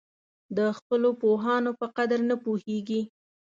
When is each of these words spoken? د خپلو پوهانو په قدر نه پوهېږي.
د 0.57 0.59
خپلو 0.77 1.09
پوهانو 1.21 1.71
په 1.79 1.85
قدر 1.97 2.19
نه 2.29 2.35
پوهېږي. 2.43 3.01